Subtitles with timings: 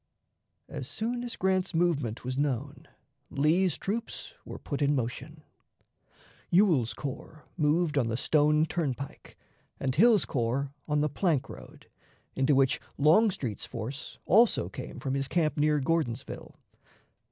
[0.67, 2.87] As soon as Grant's movement was known,
[3.29, 5.43] Lee's troops were put in motion.
[6.51, 9.37] Swell's corps moved on the Stone Turnpike,
[9.79, 11.85] and Hill's corps on the plank road,
[12.33, 16.55] into which Longstreet's force also came from his camp near Gordonsville.